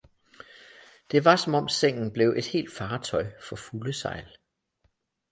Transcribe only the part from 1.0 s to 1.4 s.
det var,